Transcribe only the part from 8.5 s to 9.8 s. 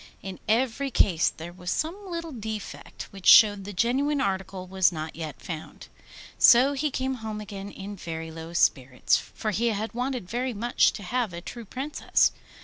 spirits, for he